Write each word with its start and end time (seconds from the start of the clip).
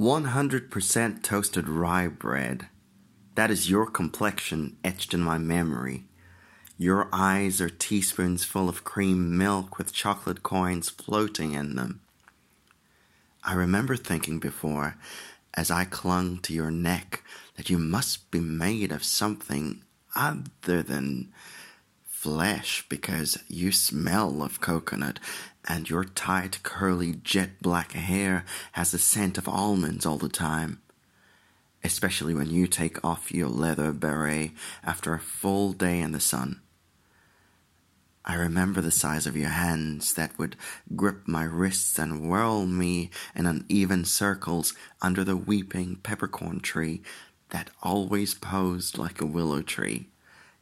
100% 0.00 1.22
toasted 1.22 1.68
rye 1.68 2.08
bread. 2.08 2.68
That 3.34 3.50
is 3.50 3.68
your 3.68 3.84
complexion 3.84 4.78
etched 4.82 5.12
in 5.12 5.20
my 5.20 5.36
memory. 5.36 6.04
Your 6.78 7.10
eyes 7.12 7.60
are 7.60 7.68
teaspoons 7.68 8.42
full 8.42 8.70
of 8.70 8.82
cream 8.82 9.36
milk 9.36 9.76
with 9.76 9.92
chocolate 9.92 10.42
coins 10.42 10.88
floating 10.88 11.52
in 11.52 11.76
them. 11.76 12.00
I 13.44 13.52
remember 13.52 13.94
thinking 13.94 14.38
before, 14.38 14.96
as 15.52 15.70
I 15.70 15.84
clung 15.84 16.38
to 16.38 16.54
your 16.54 16.70
neck, 16.70 17.22
that 17.58 17.68
you 17.68 17.76
must 17.76 18.30
be 18.30 18.40
made 18.40 18.92
of 18.92 19.04
something 19.04 19.82
other 20.16 20.82
than 20.82 21.30
flesh 22.20 22.84
because 22.90 23.38
you 23.48 23.72
smell 23.72 24.42
of 24.42 24.60
coconut 24.60 25.18
and 25.66 25.88
your 25.88 26.04
tight, 26.04 26.62
curly, 26.62 27.14
jet 27.14 27.62
black 27.62 27.92
hair 27.92 28.44
has 28.72 28.92
the 28.92 28.98
scent 28.98 29.38
of 29.38 29.48
almonds 29.48 30.04
all 30.04 30.18
the 30.18 30.28
time. 30.28 30.82
Especially 31.82 32.34
when 32.34 32.50
you 32.50 32.66
take 32.66 33.02
off 33.02 33.32
your 33.32 33.48
leather 33.48 33.90
beret 33.90 34.50
after 34.84 35.14
a 35.14 35.18
full 35.18 35.72
day 35.72 35.98
in 35.98 36.12
the 36.12 36.20
sun. 36.20 36.60
I 38.26 38.34
remember 38.34 38.82
the 38.82 38.90
size 38.90 39.26
of 39.26 39.34
your 39.34 39.48
hands 39.48 40.12
that 40.12 40.38
would 40.38 40.56
grip 40.94 41.26
my 41.26 41.44
wrists 41.44 41.98
and 41.98 42.28
whirl 42.28 42.66
me 42.66 43.08
in 43.34 43.46
uneven 43.46 44.04
circles 44.04 44.74
under 45.00 45.24
the 45.24 45.38
weeping 45.38 45.96
peppercorn 45.96 46.60
tree 46.60 47.00
that 47.48 47.70
always 47.82 48.34
posed 48.34 48.98
like 48.98 49.22
a 49.22 49.26
willow 49.26 49.62
tree. 49.62 50.08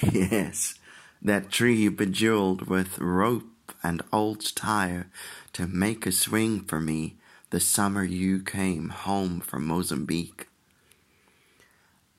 Yes, 0.12 0.76
that 1.22 1.50
tree 1.50 1.88
bejeweled 1.88 2.68
with 2.68 2.98
rope 2.98 3.74
and 3.82 4.02
old 4.12 4.54
tire 4.56 5.10
to 5.52 5.66
make 5.66 6.06
a 6.06 6.12
swing 6.12 6.60
for 6.60 6.80
me 6.80 7.16
the 7.50 7.60
summer 7.60 8.04
you 8.04 8.40
came 8.40 8.88
home 8.90 9.40
from 9.40 9.66
Mozambique. 9.66 10.48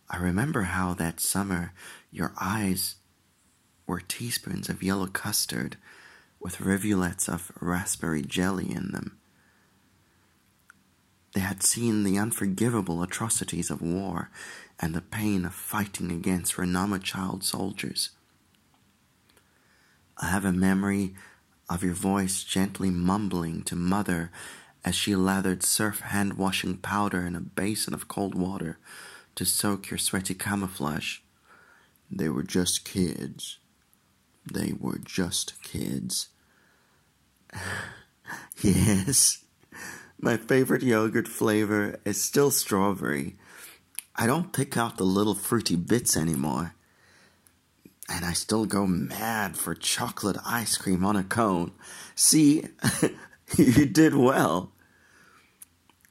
I 0.09 0.17
remember 0.17 0.63
how 0.63 0.93
that 0.95 1.21
summer 1.21 1.73
your 2.11 2.33
eyes 2.39 2.95
were 3.87 4.01
teaspoons 4.01 4.67
of 4.69 4.83
yellow 4.83 5.07
custard 5.07 5.77
with 6.39 6.59
rivulets 6.59 7.29
of 7.29 7.51
raspberry 7.61 8.21
jelly 8.21 8.69
in 8.69 8.91
them. 8.91 9.17
They 11.33 11.41
had 11.41 11.63
seen 11.63 12.03
the 12.03 12.17
unforgivable 12.17 13.01
atrocities 13.01 13.69
of 13.69 13.81
war 13.81 14.29
and 14.79 14.93
the 14.93 15.01
pain 15.01 15.45
of 15.45 15.53
fighting 15.53 16.11
against 16.11 16.55
Renamo 16.55 17.01
child 17.01 17.45
soldiers. 17.45 18.09
I 20.21 20.27
have 20.27 20.45
a 20.45 20.51
memory 20.51 21.15
of 21.67 21.83
your 21.83 21.95
voice 21.95 22.43
gently 22.43 22.91
mumbling 22.91 23.63
to 23.63 23.75
mother 23.75 24.31
as 24.85 24.93
she 24.93 25.15
lathered 25.15 25.63
surf 25.63 26.01
hand 26.01 26.33
washing 26.33 26.77
powder 26.77 27.25
in 27.25 27.35
a 27.35 27.41
basin 27.41 27.93
of 27.93 28.07
cold 28.07 28.35
water 28.35 28.77
to 29.35 29.45
soak 29.45 29.89
your 29.89 29.97
sweaty 29.97 30.35
camouflage. 30.35 31.19
They 32.11 32.29
were 32.29 32.43
just 32.43 32.85
kids. 32.85 33.57
They 34.51 34.73
were 34.79 34.99
just 34.99 35.61
kids. 35.63 36.29
yes, 38.61 39.43
my 40.19 40.37
favorite 40.37 40.83
yogurt 40.83 41.27
flavor 41.27 41.99
is 42.05 42.21
still 42.21 42.51
strawberry. 42.51 43.37
I 44.15 44.27
don't 44.27 44.53
pick 44.53 44.77
out 44.77 44.97
the 44.97 45.03
little 45.03 45.35
fruity 45.35 45.75
bits 45.75 46.15
anymore 46.15 46.75
and 48.11 48.25
I 48.25 48.33
still 48.33 48.65
go 48.65 48.85
mad 48.85 49.55
for 49.55 49.73
chocolate 49.73 50.37
ice 50.45 50.77
cream 50.77 51.05
on 51.05 51.15
a 51.15 51.23
cone. 51.23 51.71
See, 52.13 52.65
you 53.57 53.85
did 53.85 54.15
well. 54.15 54.71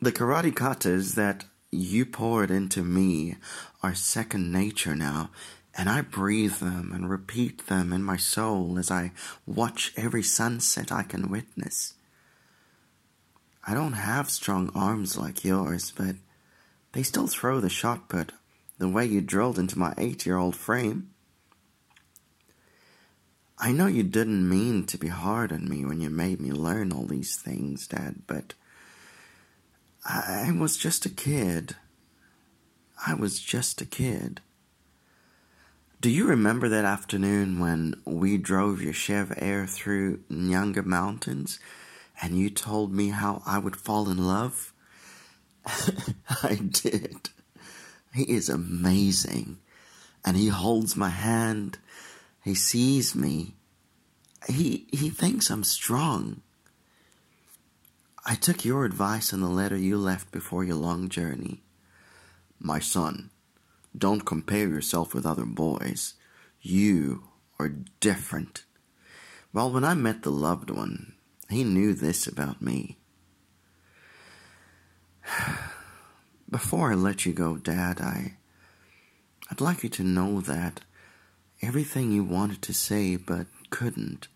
The 0.00 0.10
karate 0.10 0.52
katas 0.52 1.14
that 1.16 1.44
you 1.70 2.06
poured 2.06 2.50
into 2.50 2.82
me 2.82 3.36
are 3.82 3.94
second 3.94 4.50
nature 4.50 4.96
now, 4.96 5.30
and 5.76 5.90
I 5.90 6.00
breathe 6.00 6.54
them 6.54 6.90
and 6.94 7.10
repeat 7.10 7.66
them 7.66 7.92
in 7.92 8.02
my 8.02 8.16
soul 8.16 8.78
as 8.78 8.90
I 8.90 9.12
watch 9.46 9.92
every 9.94 10.22
sunset 10.22 10.90
I 10.90 11.02
can 11.02 11.30
witness. 11.30 11.94
I 13.66 13.74
don't 13.74 13.92
have 13.92 14.30
strong 14.30 14.70
arms 14.74 15.18
like 15.18 15.44
yours, 15.44 15.92
but 15.94 16.16
they 16.92 17.02
still 17.02 17.26
throw 17.26 17.60
the 17.60 17.68
shot 17.68 18.08
put 18.08 18.32
the 18.78 18.88
way 18.88 19.04
you 19.04 19.20
drilled 19.20 19.58
into 19.58 19.78
my 19.78 19.92
eight 19.98 20.24
year 20.24 20.38
old 20.38 20.56
frame. 20.56 21.10
I 23.62 23.72
know 23.72 23.86
you 23.86 24.02
didn't 24.02 24.48
mean 24.48 24.86
to 24.86 24.96
be 24.96 25.08
hard 25.08 25.52
on 25.52 25.68
me 25.68 25.84
when 25.84 26.00
you 26.00 26.08
made 26.08 26.40
me 26.40 26.50
learn 26.50 26.92
all 26.92 27.04
these 27.04 27.36
things, 27.36 27.86
Dad, 27.86 28.22
but 28.26 28.54
I 30.02 30.50
was 30.58 30.78
just 30.78 31.04
a 31.04 31.10
kid. 31.10 31.76
I 33.06 33.12
was 33.12 33.38
just 33.38 33.82
a 33.82 33.86
kid. 33.86 34.40
Do 36.00 36.08
you 36.08 36.26
remember 36.26 36.70
that 36.70 36.86
afternoon 36.86 37.58
when 37.58 38.00
we 38.06 38.38
drove 38.38 38.80
your 38.80 38.94
Chev 38.94 39.34
Air 39.36 39.66
through 39.66 40.20
Nyanga 40.30 40.82
Mountains 40.86 41.60
and 42.22 42.38
you 42.38 42.48
told 42.48 42.94
me 42.94 43.10
how 43.10 43.42
I 43.44 43.58
would 43.58 43.76
fall 43.76 44.08
in 44.08 44.16
love? 44.26 44.72
I 46.42 46.54
did. 46.54 47.28
He 48.14 48.22
is 48.22 48.48
amazing. 48.48 49.58
And 50.24 50.38
he 50.38 50.48
holds 50.48 50.96
my 50.96 51.10
hand 51.10 51.78
he 52.42 52.54
sees 52.54 53.14
me. 53.14 53.54
He, 54.48 54.86
he 54.90 55.10
thinks 55.10 55.50
I'm 55.50 55.64
strong. 55.64 56.42
I 58.24 58.34
took 58.34 58.64
your 58.64 58.84
advice 58.84 59.32
in 59.32 59.40
the 59.40 59.48
letter 59.48 59.76
you 59.76 59.96
left 59.98 60.30
before 60.30 60.64
your 60.64 60.76
long 60.76 61.08
journey. 61.08 61.62
My 62.58 62.78
son, 62.78 63.30
don't 63.96 64.26
compare 64.26 64.68
yourself 64.68 65.14
with 65.14 65.26
other 65.26 65.46
boys. 65.46 66.14
You 66.60 67.24
are 67.58 67.68
different. 68.00 68.64
Well, 69.52 69.70
when 69.70 69.84
I 69.84 69.94
met 69.94 70.22
the 70.22 70.30
loved 70.30 70.70
one, 70.70 71.14
he 71.48 71.64
knew 71.64 71.94
this 71.94 72.26
about 72.26 72.62
me. 72.62 72.98
Before 76.50 76.92
I 76.92 76.94
let 76.94 77.26
you 77.26 77.32
go, 77.32 77.56
Dad, 77.56 78.00
I 78.00 78.36
I'd 79.50 79.60
like 79.60 79.82
you 79.82 79.88
to 79.90 80.04
know 80.04 80.40
that 80.40 80.80
everything 81.62 82.12
you 82.12 82.24
wanted 82.24 82.62
to 82.62 82.72
say 82.72 83.16
but 83.16 83.46
couldn't. 83.70 84.28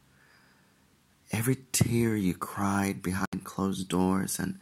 Every 1.33 1.57
tear 1.73 2.17
you 2.17 2.35
cried 2.35 3.03
behind 3.03 3.45
closed 3.45 3.89
doors, 3.89 4.39
and 4.39 4.59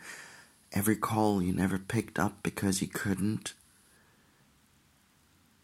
every 0.73 0.97
call 0.97 1.43
you 1.43 1.53
never 1.53 1.79
picked 1.79 2.19
up 2.19 2.43
because 2.43 2.81
you 2.81 2.89
couldn't. 2.89 3.53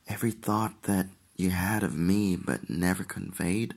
Every 0.07 0.31
thought 0.31 0.83
that 0.85 1.07
you 1.37 1.51
had 1.51 1.83
of 1.83 1.97
me 1.97 2.37
but 2.37 2.69
never 2.69 3.05
conveyed. 3.05 3.75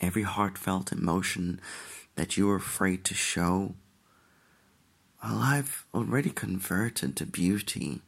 Every 0.00 0.22
heartfelt 0.22 0.92
emotion 0.92 1.60
that 2.14 2.36
you 2.36 2.46
were 2.46 2.56
afraid 2.56 3.04
to 3.06 3.14
show. 3.14 3.74
Well, 5.22 5.38
I've 5.38 5.86
already 5.92 6.30
converted 6.30 7.16
to 7.16 7.26
beauty, 7.26 8.02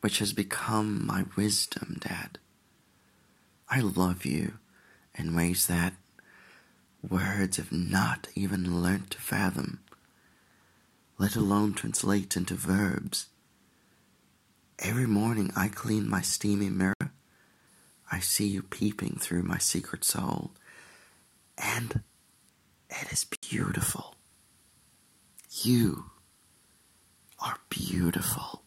which 0.00 0.18
has 0.18 0.32
become 0.34 1.06
my 1.06 1.24
wisdom, 1.36 1.98
Dad. 2.00 2.25
I 3.68 3.80
love 3.80 4.24
you 4.24 4.58
in 5.14 5.34
ways 5.34 5.66
that 5.66 5.94
words 7.02 7.56
have 7.56 7.72
not 7.72 8.28
even 8.34 8.82
learnt 8.82 9.10
to 9.12 9.18
fathom, 9.20 9.80
let 11.18 11.34
alone 11.36 11.74
translate 11.74 12.36
into 12.36 12.54
verbs. 12.54 13.26
Every 14.78 15.06
morning 15.06 15.50
I 15.56 15.68
clean 15.68 16.08
my 16.08 16.20
steamy 16.20 16.70
mirror, 16.70 17.12
I 18.10 18.20
see 18.20 18.46
you 18.46 18.62
peeping 18.62 19.18
through 19.20 19.42
my 19.42 19.58
secret 19.58 20.04
soul, 20.04 20.52
and 21.58 22.02
it 22.88 23.12
is 23.12 23.24
beautiful. 23.24 24.14
You 25.62 26.10
are 27.40 27.58
beautiful. 27.68 28.62